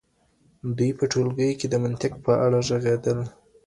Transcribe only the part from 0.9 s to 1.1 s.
په